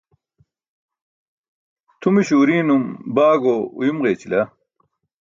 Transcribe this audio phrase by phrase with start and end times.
[1.99, 2.83] Tʰumiśo urii̇num
[3.15, 4.41] baago uyum ġeyćila.